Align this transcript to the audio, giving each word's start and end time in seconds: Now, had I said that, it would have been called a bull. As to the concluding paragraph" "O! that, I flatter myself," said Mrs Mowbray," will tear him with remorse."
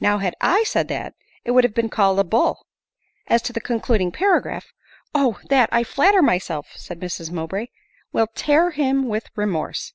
Now, 0.00 0.18
had 0.18 0.34
I 0.40 0.64
said 0.64 0.88
that, 0.88 1.14
it 1.44 1.52
would 1.52 1.62
have 1.62 1.74
been 1.76 1.90
called 1.90 2.18
a 2.18 2.24
bull. 2.24 2.66
As 3.28 3.40
to 3.42 3.52
the 3.52 3.60
concluding 3.60 4.10
paragraph" 4.10 4.72
"O! 5.24 5.38
that, 5.48 5.68
I 5.70 5.84
flatter 5.84 6.22
myself," 6.22 6.72
said 6.74 6.98
Mrs 6.98 7.30
Mowbray," 7.30 7.68
will 8.12 8.26
tear 8.34 8.72
him 8.72 9.06
with 9.06 9.28
remorse." 9.36 9.92